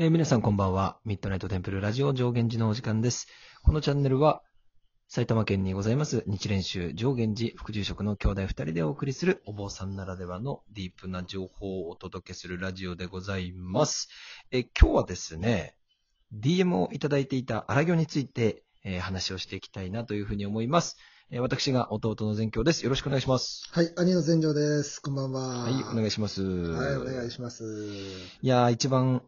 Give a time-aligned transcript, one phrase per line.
[0.00, 1.00] えー皆さんこんばんは。
[1.04, 3.26] ミッドナイトテンプルラジオ上限寺のお時間です。
[3.64, 4.42] このチャンネルは、
[5.08, 14.08] 埼玉県にございます日蓮宗上限寺副住職の兄弟二人でお送りするお坊さんならではのディープな情報をお届けするラジオでございます。
[14.52, 15.74] えー今日はですね、
[16.32, 20.96] DM をいただいていた荒行について、えー話をしていきたいなというふうに思います。
[21.32, 22.84] えー私が弟の善教です。
[22.84, 23.68] よろしくお願いします。
[23.72, 25.02] はい、兄の全城です。
[25.02, 25.40] こんばんは。
[25.64, 26.44] はい、お願いします。
[26.44, 27.64] はい、お願いします。
[28.42, 29.22] いやー、一番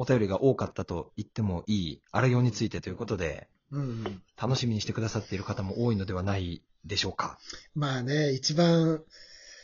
[0.00, 4.22] お便りが多かったと言ってもいい荒行についてということで、うんうん。
[4.40, 7.38] 楽しみにしてくださっている方も多いのではないでしょうか。
[7.74, 9.02] まあね、一番、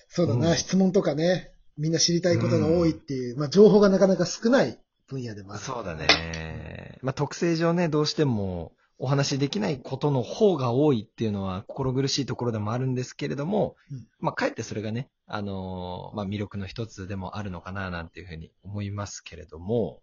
[0.09, 5.63] そうだな、うん質問とかね、みんな知りたいことが多いっていう、まあ情報がなかなか少ない分野でもある。
[5.63, 6.99] そうだね。
[7.01, 20.01] まあ、特性上ね、どうしてもお話しできないことの方が多いっていうのは心苦しいところでもあるんですけれども、うんまあ、かえってそれがね、あのーまあ、魅力の一つでもあるのかななんていうふうに思いますけれども、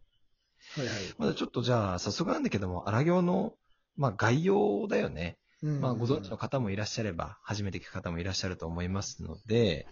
[0.75, 0.95] はいはい。
[1.17, 3.53] まだちょっとじゃあ、早速なんだけども、荒行の、
[3.95, 5.37] まあ、概要だよね。
[5.61, 9.87] うんまあ、ご存知の方もいらっしゃれば、初めて聞く方もいらっしゃると思いますので、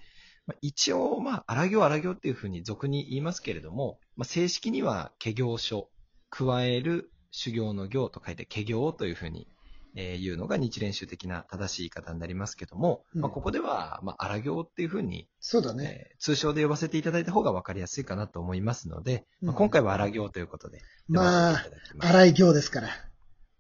[0.48, 5.90] まあ、一応、まあ、荒行荒行っていうふうに俗に言いますけれども、まあ、正式には、化行書、
[6.30, 9.48] 加える修行の行と書いて、化行というふうに、
[9.96, 16.08] えー言うのが日蓮宗的な正しい言い方になりますけども、うんまあ、ここでは、まあ、荒行っていうふうに、そうだね。
[16.12, 21.66] えー通称で呼ばせていただいた方が分かりやすいかなと思いますので、まあ、うん今回は荒行ということで、まあ
[22.00, 22.90] 荒い行ですから。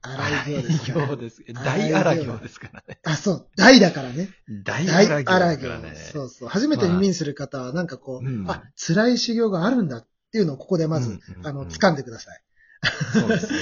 [0.03, 1.05] 荒い行ですから。
[1.05, 1.43] 荒行です。
[1.53, 2.99] 大荒行ですからね。
[3.03, 4.29] あ、そう、大だからね。
[4.63, 5.95] 大大荒行からね。。
[5.95, 6.49] そうそう。
[6.49, 12.41] 初めて耳にする方は、なんかこう、うんあ、辛い修行があるんだっていうのをここでまず、うんうんうんあの、掴んでください。
[13.13, 13.59] そうですね。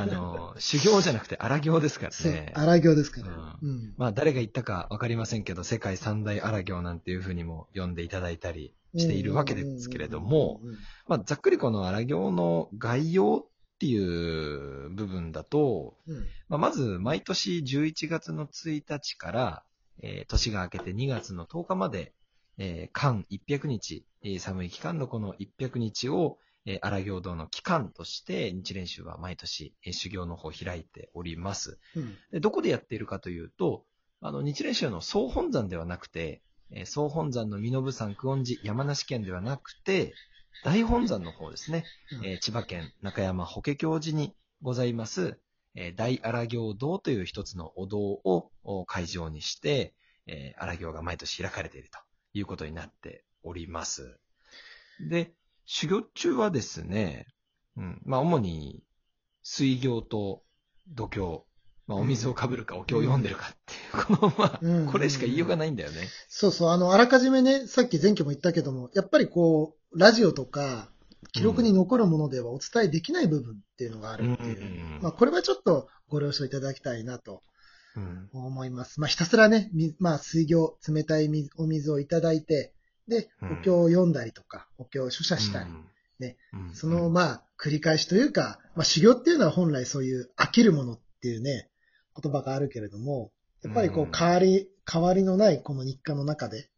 [0.00, 2.52] あの、修行じゃなくて荒行ですからね、。
[2.54, 3.58] 荒行ですから。
[3.60, 3.94] ううん。
[3.96, 10.60] まあ、誰が言ったかわかりませんけど、世界三大荒行なんていうふうにも呼んでいただいたりしているわけですけれども、
[11.08, 16.16] まあ、ざっくりこの荒行の概要っていう部分だと、うん
[16.48, 19.62] まあ、まず、毎年11月の1日から、
[20.02, 22.12] えー年が明けて2月の10日まで、
[22.58, 31.78] えー間100日、えー寒い期間のこの100日を、えー荒行道の期間として、日蓮宗は毎年、えー修行の方を開いております。
[31.94, 33.84] うんでどこでやっているかというと、
[34.20, 40.12] あの、日蓮宗の総本山ではなくて、えー総本山の身延山久遠寺山梨県ではなくて、
[40.64, 45.38] 大本山の方ですね、うんえー千葉県中山法華経寺にございます、
[45.74, 49.94] えー大荒行堂という一つのお堂をお会場にして、
[50.26, 51.98] えー荒行が毎年開かれていると
[52.32, 54.18] いうことになっております。
[55.08, 55.32] で、
[55.66, 57.26] 修行中はですね、
[57.76, 58.82] うん、まあ主に
[59.42, 60.42] 水行と
[60.88, 61.42] 度胸、
[61.86, 64.86] まあお水をかぶるかお経を読んでるかっていう、このまあ、うん。
[64.86, 66.08] これしか言いようがないんだよね。
[66.28, 70.90] そうそう、あの、あらかじめね、さっき前期も言ったけども、やっぱりこう、ラジオとか、
[71.32, 74.60] 記録に残るものではお伝えできない部分っていうのがあるっていう。
[74.60, 75.00] うん。
[75.02, 77.42] まあ、これはちょっとご了承いただきたいなと
[77.96, 78.28] うん。
[78.32, 79.00] 思います。
[79.00, 82.74] まあ、ひたすらね、みまあ、水行、冷たい水お水をいただいて、
[83.08, 83.52] で、うん。
[83.60, 85.70] お経を読んだりとか、お経を書写したり、
[86.18, 86.36] ね。
[86.52, 86.74] うん。
[86.74, 91.70] その、まあ、繰り返しというか、まあ、修行っていうのは本来そういう飽きるものっていうね、
[92.20, 96.68] 言葉があるけれども、やっぱりこう変わり、変わりのないこの日課の中で、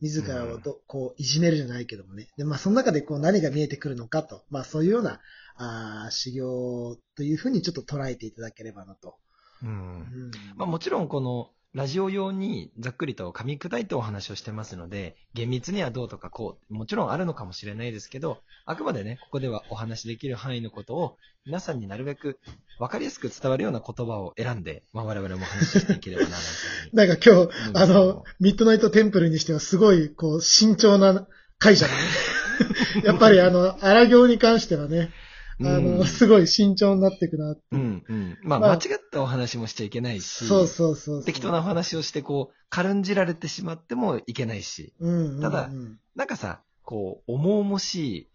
[0.00, 2.28] 自らをど、こう、いじめるじゃないけどもね。
[2.36, 5.20] で、まあ、その中でこう、何が見えてくるのかと、まあ、そういうような、
[5.56, 9.16] あー修行というふうにちょっと捉えていただければなと。
[9.62, 9.68] うん。
[9.68, 10.30] うん。
[10.56, 22.38] まあ、もちろんこのラジオ用にざっくりと噛み砕いてお話をしてますので、厳密にはどうとかこう、もちろんあるのかもしれないですけど、あくまでね、ここではお話しできる範囲のことを皆さんになるべく
[22.78, 26.28] 分かりやすく伝わるような言葉を選んで、まあ、我々もお話ししていければな、
[26.92, 31.26] なんか今日、うんあの、ミッドナイトテンプルにしてはすごい、こう、慎重な
[31.58, 31.98] 会社だね。
[33.02, 35.10] やっぱりあの、荒行に関してはね、
[35.62, 37.56] あうんの、 すごい慎重になっていくな。
[37.72, 38.38] うん、うん。
[38.42, 41.24] まあ、まあ間違ったお話もしちゃいけないし、そうそうそう。
[41.24, 45.40] 適当なお話をして、こう、軽んじられてしまってもいけないし、うんうんうん。
[45.40, 45.70] ただ
[46.16, 48.28] なんかさ、こう、重々しい、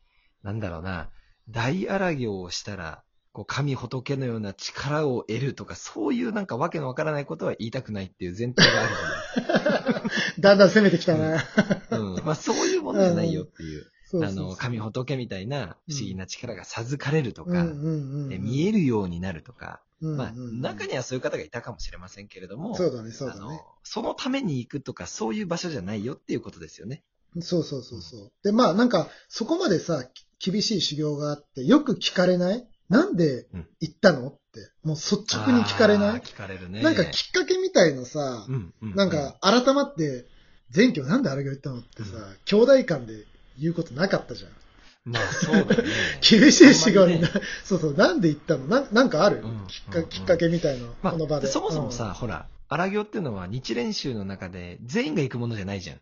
[0.44, 1.10] なんだろうな、
[1.50, 10.10] 大荒行をしたら、こう、神仏のような力を得るとか、そういうなんかわけのわからないことは言いたくないっていう前提がある
[10.40, 11.18] だんだん攻めてきたな。
[11.18, 12.00] じゃない。
[12.00, 12.26] うん。
[12.26, 13.86] まあ、そういうものじゃないよっていう。
[14.10, 14.46] そうそうそう。
[14.46, 18.34] あの、神仏みたいな不思議な力が授かれるとか、うんうんうんうん。
[18.34, 23.62] え見えるようになるとか、うんうんまあ、中にはそういう方がいたかもしれませんけれども、そうだね、そうだあのね。
[23.84, 27.04] そのために行くとか、そういう場所じゃないよっていうことですよね。
[27.42, 28.32] そうそうそうそう。
[28.44, 30.06] で、まあなんか、そこまでさ、
[30.40, 32.66] き厳しい修行があって、よく聞かれない？
[32.88, 33.46] なんで
[33.82, 34.30] 行ったの？
[34.30, 36.22] って、もう率直に聞かれない？
[36.22, 36.82] 聞かれるね。
[36.82, 40.26] なんかきっかけみたいのさ、うんうんなんか、改まって、
[40.74, 41.80] 前居なんで荒行行ったの？
[41.80, 42.10] ってさ、
[42.46, 43.26] 兄弟間で
[43.60, 44.52] 言うことなかったじゃん。
[45.06, 45.90] まあそうだね。
[46.28, 47.30] 厳しい修行にな、
[47.64, 48.68] そうそう、なんで行ったの？
[48.68, 51.48] ななんかある、うんきっかうんきっかけみたいな、まあ、この場で。
[51.48, 56.02] そもそもうんさ、ほら、荒行っていうのは日練習の中で全員が行くものじゃないじゃん。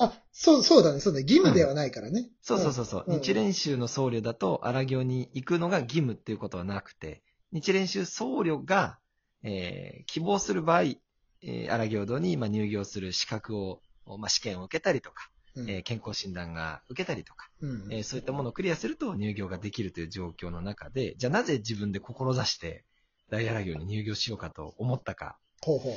[0.00, 1.22] あ、そう、そうだね、そうだね。
[1.24, 2.30] 義務ではないからね。
[2.40, 7.22] そうそうそうそう、うん日練習の僧侶だと荒行に行くのが義務っていうことはなくて、
[7.52, 8.98] 日練習僧侶が、
[9.42, 13.82] えー希望する場合、えー荒行堂にまあ入業する資格を、
[14.18, 15.37] まあ、試験を受けたりとか、うん。
[15.66, 22.84] えー健康診断が受けたりとか、うんえーそういったものをクリアすると入業ができるという状況の中で、じゃあなぜ自分で志して
[23.30, 25.38] 大荒行に入業しようかと思ったか。
[25.62, 25.94] ほうほう。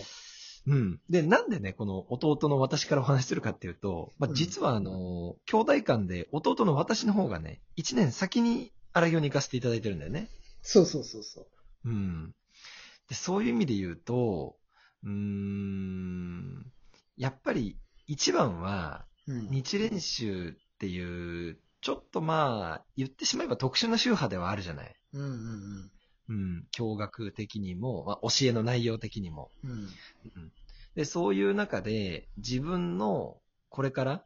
[0.67, 0.99] うん。
[1.09, 10.27] で、なんでね、この弟の私からお話しするかっていうと、まあ、うん実はあの、兄弟間で弟の私の方がね、1年先に荒行に行かせていただいてるんだよね。
[10.61, 11.45] そうそうそうそう。
[11.85, 12.35] うん。
[13.09, 14.55] で、そういう意味で言うと、
[15.03, 16.71] うーん、
[17.17, 17.77] やっぱり
[18.07, 19.10] 一番は、うん。
[19.50, 24.95] 日練習っていう、ちょっとまあ、言ってしまえば特殊な宗派ではあるじゃない。
[25.13, 25.92] うんうん
[26.30, 26.68] うん。
[26.72, 29.50] 教学的にも、まあ、教えの内容的にも。
[29.63, 29.72] うん。
[29.72, 30.51] うん。
[30.95, 33.38] で、そういう中で、自分の
[33.69, 34.25] これから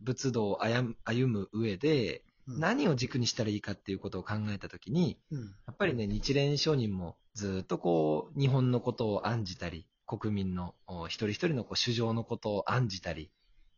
[0.00, 0.96] 仏道を歩
[1.26, 5.40] む上で、うん、何を軸にしたらいいかっていうことを考えたときに、うん。
[5.40, 13.30] やっぱりね、日蓮上人もずっとこう、日本のことを案じたり、国民のお一人一人のこう主情のことを案じたり、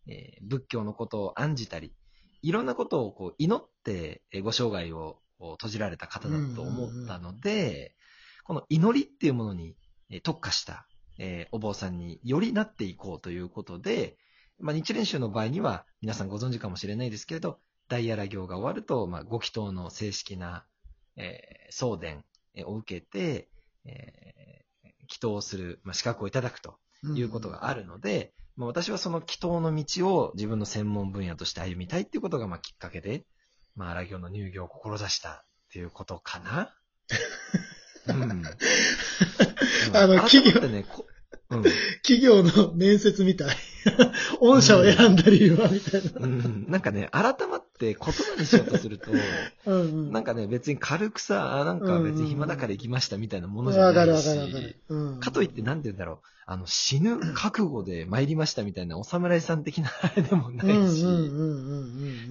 [0.09, 1.93] えー仏教のことを案じたり、
[2.43, 7.95] いろんなことをこう祈ってえーご生涯を閉じられた方だと思ったので、
[8.45, 9.77] この祈りっていうものに
[10.11, 10.87] えー特化した、
[11.19, 14.17] えーお坊さんによりなっていこうということで、
[14.59, 20.65] まあ、日蓮宗の場合には皆さんご存知かもしれないですけれど、大荒行が終わると、まあ、ご祈祷の正式な、
[21.17, 23.49] えー送電えーを受けて、
[23.85, 24.39] えー
[25.11, 26.77] 祈祷をする、まあ、資格をいただくと
[27.15, 33.25] いうことがあるので、まあ、私はその祈祷の道を自分の専門分野として歩みたいっていうことがまあきっかけで、
[33.77, 36.75] まあ、荒行の入業を志したっていうことかな。
[38.09, 38.43] うん。
[39.95, 40.61] あの企業
[41.51, 41.65] うん。
[42.03, 43.57] 企業の面接みたい。
[44.41, 46.11] 御社を選んだ理由はみたいな。
[46.21, 49.11] うん、なんかね、改まって言葉にしようとすると、
[49.67, 50.13] うんうん。
[50.13, 54.77] なんかね、別に軽くさ、あなんか別に暇だから行きましたみたいなものじゃないわかるわかるわかしる、。
[54.89, 55.21] うん。
[55.21, 61.25] かといってなんて言うんだろう、あの、死ぬ覚悟で参りましたみたいなお侍さん的なあれでもなうんうんいし、うんうんう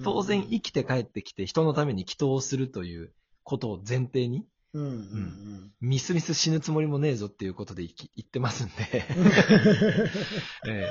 [0.04, 3.10] 当然生きて帰ってきて人のために祈祷をするという
[3.42, 4.44] ことを前提に、
[4.74, 5.72] うんうんうん。
[5.80, 8.74] ミスミス死ぬつもりもねえぞっていうことで言ってますんで、
[10.66, 10.90] え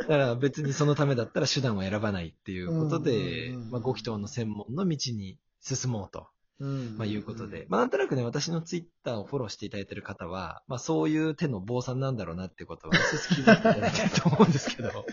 [0.00, 6.28] だから別にそのためだったら手段を選ばないっていうことで、うんうんうんまあ、ご祈祷の専門の道に進もうと、
[6.60, 15.06] うんまあ、いうことで、まあ、なんとなくね、私のツイッターをフォローしていただいている方は、まあ、そういう手の坊さんなんだろうなっていうことは、少し気づいていただいてると思うんですけど、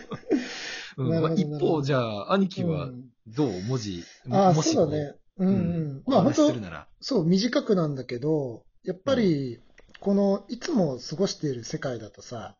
[0.96, 1.22] うん。
[1.22, 3.62] まあ、一方、じゃあ、兄貴はうんどう？
[3.62, 5.16] 文字、ああ、もしね。
[5.38, 6.52] うんまあ本当。
[7.00, 9.60] そう、短くなんだけど、やっぱり、
[10.00, 12.56] この、いつも過ごしている世界だとさ、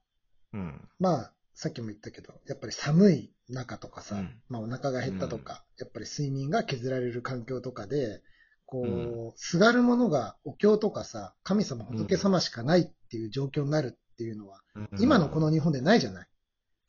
[0.52, 0.88] うん。
[0.98, 8.22] まあ、さっきも言ったけど、やっぱり寒い中とかさ、うんまあお腹が減ったとか、やっぱり睡眠が削られる環境とかで、
[8.66, 8.88] こう、う
[9.28, 14.60] んすがるものがお経とかさ、神様仏様しかないっていう状況になるっていうのは、
[14.98, 16.28] 今のこの日本でないじゃない。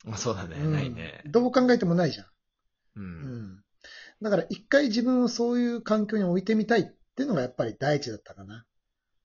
[0.06, 1.22] うん、そうだね、うんないね。
[1.26, 2.26] どう考えてもないじゃん。
[2.26, 2.30] う。
[2.96, 3.64] うんん。
[4.22, 8.64] だから一回自分をそういう環境に置いてみたいっていうのがやっぱり第一だったかな。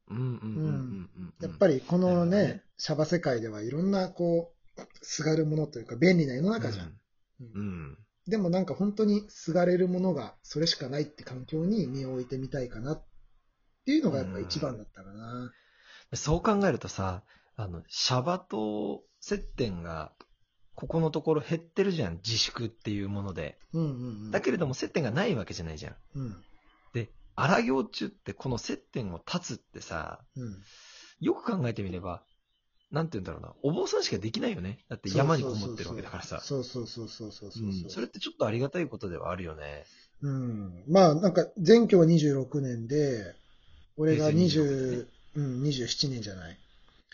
[0.09, 1.33] うんうんうんうんうん。
[1.41, 6.87] やっぱりこのねね、シャバ世界ではいろんなこう、すがるものというか便利な世の中じゃん。
[6.87, 6.93] う
[7.39, 7.97] うんん。
[8.27, 13.05] でもなんか本当にすがれるものがそれしかないって環境に身を置いてみたいかなっ
[13.85, 15.51] ていうのがやっぱ一番だったかな。
[16.13, 17.23] そう考えるとさ、
[17.55, 20.11] あの、シャバと接点が、
[20.81, 23.55] ここのところ減ってるじゃん、自粛っていうもので。
[23.71, 23.93] うんうんう
[24.29, 24.31] ん。
[24.31, 25.95] だけれども接点がないわけじゃないじゃん。
[26.15, 26.35] うん。
[26.91, 30.57] で、荒行中ってこの接点を断つってさ、うん。
[31.19, 32.23] よく考えてみれば、
[32.91, 34.79] なんて言うんだろうな、お坊さんしかできないよね。
[34.89, 36.39] だって山にこもってるわけだからさ。
[36.39, 39.85] そうそうそうそうそうそううんそれってちょっとありがたいことではあるよね。
[40.23, 40.83] うん。
[40.87, 43.35] まあなんか前居は26年で、
[43.97, 46.57] 俺が平成20、うん、27年じゃない。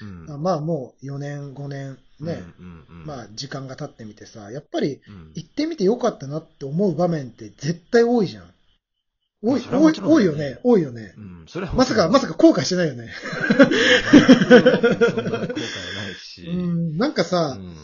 [0.03, 0.31] うん。
[0.31, 8.53] あまあもう4年、5年ね、うんうんうん、まあ時間が経ってみてさ、やっぱりうん、行ってみてよかったなって思う場面って絶対多いじゃん。
[9.43, 11.13] 多い、多い、多いよね、多いよね。
[11.15, 13.11] うん、それはまさか、まさか後悔してないよね。
[13.21, 15.47] そんな後悔はな
[16.09, 16.41] いし。
[16.49, 17.75] うん、なんかさ、うん。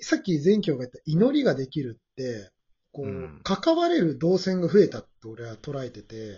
[0.00, 2.50] さっき全教が言った祈りができるって、
[2.92, 3.40] こう、うん。
[3.44, 6.34] 関われる動線が増えたって俺は捉えてて、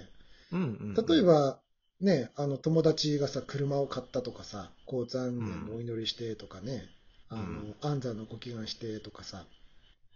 [0.53, 1.61] うんうん、例えば、
[2.01, 6.89] ね、あの、友達がさ、車を買ったとかさ、交通安全のお祈りしてとかね、
[7.31, 9.47] あのうん、安産のご祈願してとかさ、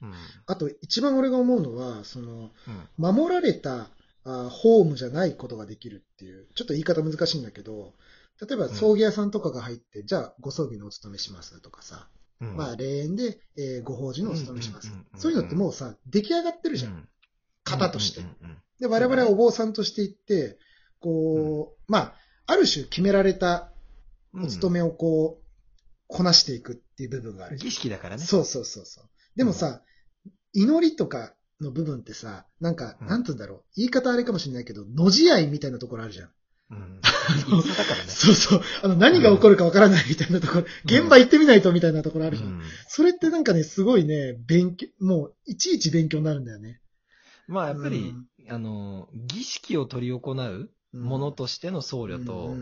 [0.02, 0.12] うん。
[0.46, 2.88] あと、一番俺が思うのは、その、うん。
[2.98, 3.88] 守られた
[4.24, 7.94] あホームじゃないことができるっていう、ちょっと言い方難しいんだけど、
[8.40, 12.08] 例えば葬儀屋さんとかが入って、じゃあご葬儀のお勤めしますとかさ、
[12.40, 12.56] うん。
[12.56, 16.92] まあ霊園で、えーご法事のお勤めしますそういうのってもうさ、出来上がってるじゃん。
[16.92, 17.08] うん。
[17.64, 18.22] 型として。
[18.80, 20.58] で、我々はお坊さんとして行って、
[21.00, 22.14] こう、まあ、
[22.46, 23.70] ある種決められた
[24.34, 25.43] うんお勤めをこう、
[26.14, 28.22] こなしていくっていう部分がある儀式だからね。
[28.22, 29.04] そうそうそうそう。
[29.36, 29.82] でもさ、
[30.52, 33.64] 祈りとかの部分ってさ、なんか、うんなんて言うんだろう。
[33.76, 36.30] 言い方あれかもしれないけど、のじ合いみたいなところあるじゃん。
[36.70, 37.00] うん。
[37.00, 38.08] だからね。
[38.08, 38.62] そうそう。
[38.84, 42.50] あの、何が起こるかわからないみたいなところ、現場行ってみないとみたいなところあるじゃん。
[42.50, 46.80] うんそれってなんかね、すごいね、勉強、もう、いちいち勉強になるんだよね。
[47.48, 48.14] まあ、やっぱり
[48.46, 52.54] うん、あの、儀式を執り行うものとしての僧侶と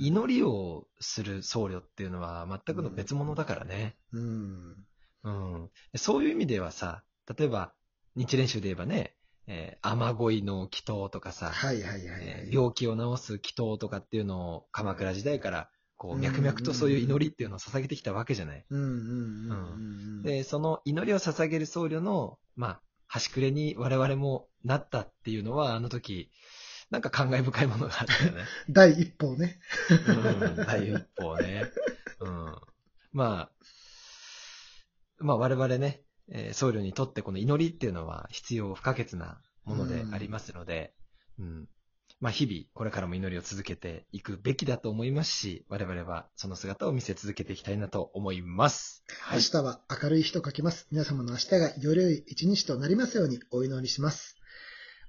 [0.00, 3.96] 祈りをする僧侶っていうのは全くの別物だからね。
[4.12, 4.76] うん。
[5.24, 5.70] うん。
[5.96, 7.02] そういう意味ではさ、
[7.36, 7.72] 例えば、
[8.14, 9.14] 日蓮宗で言えばね、
[9.46, 12.54] えー雨乞いの祈祷とかさ、はいはいはいはえーい。
[12.54, 18.64] 病気を治す祈祷とかっていうのを鎌倉時代から、こう、うん脈々とそういう祈りっていうのを捧げてきたわけじゃない。
[20.22, 26.30] で、その祈りを捧げる僧侶の、まあ、端くれに我々もなったっていうのは、あの時、
[26.90, 28.44] なんか感慨深いものがあったよね。
[28.70, 29.60] 第一歩ね。
[29.90, 31.70] うん、第一歩ね。
[32.20, 32.54] うん。
[33.12, 33.50] まあ、
[35.18, 40.94] まあ我々ね、えー僧侶にとってこの祈りっていうのは必要不可欠なものでありますので、
[41.38, 41.68] うん。
[42.20, 49.04] まあ日々これからも祈りを続けていくべきだと思いますし、我々はその姿を見せ続けていきたいなと思います。
[49.20, 49.38] はい。
[49.38, 50.88] 明日は明るい日と書きます。
[50.90, 54.36] 皆様の明日がより良い一日となりますようにお祈りします。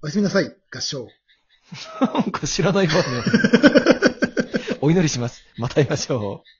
[0.01, 0.55] おやすみなさい。
[0.71, 1.07] 合唱。
[2.01, 3.01] なんか知らないわね。
[4.81, 5.43] お祈りします。
[5.57, 6.58] また会いましょう。